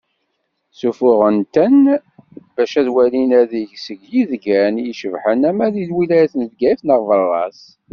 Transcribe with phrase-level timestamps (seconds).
[0.71, 1.83] Ssufuɣen-ten
[2.55, 7.61] bac ad d-walin adeg seg yidgan i icebḥen ama deg twilayt n Bgayet neɣ berra-s.